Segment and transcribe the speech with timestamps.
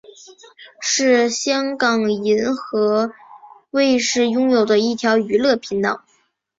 [0.79, 3.13] 是香港银河
[3.69, 6.03] 卫视拥有的一条娱乐频道。